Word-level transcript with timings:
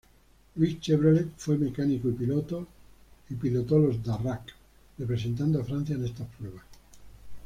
Louis 0.57 0.79
Chevrolet 0.81 1.27
fue 1.37 1.59
mecánico 1.59 2.09
y 2.09 3.35
pilotó 3.35 3.77
los 3.77 4.01
Darracq 4.03 4.47
representando 4.97 5.61
a 5.61 5.63
Francia 5.63 5.93
en 5.93 6.05
estas 6.05 6.27
pruebas. 6.39 6.63